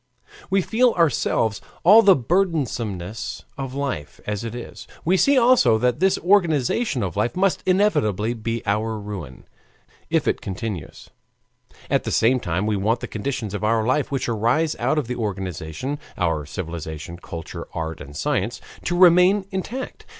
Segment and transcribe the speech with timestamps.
[0.49, 5.99] We feel ourselves all the burdensomeness of life as it is; we see also that
[5.99, 9.43] this organization of life must inevitably be our ruin,
[10.09, 11.11] if it continues.
[11.87, 15.05] At the same time we want the conditions of our life which arise out of
[15.07, 20.07] this organization our civilization, culture, art, and science to remain intact.